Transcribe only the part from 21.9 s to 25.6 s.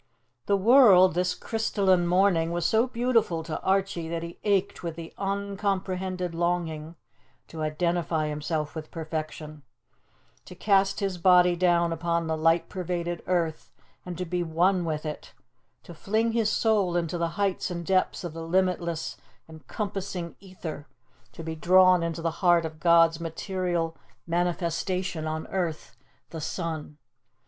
into the heart of God's material manifestation on